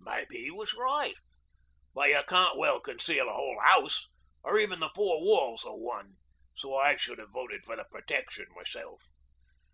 Maybe 0.00 0.40
'e 0.40 0.50
was 0.50 0.74
right, 0.74 1.14
but 1.94 2.10
you 2.10 2.22
can't 2.28 2.58
well 2.58 2.78
conceal 2.78 3.26
a 3.26 3.32
whole 3.32 3.58
house 3.58 4.06
or 4.42 4.58
even 4.58 4.80
the 4.80 4.90
four 4.90 5.22
walls 5.24 5.64
o' 5.64 5.76
one, 5.76 6.16
so 6.54 6.76
I 6.76 6.96
should 6.96 7.18
'ave 7.18 7.32
voted 7.32 7.64
for 7.64 7.74
the 7.74 7.84
protection 7.90 8.48
myself. 8.54 9.04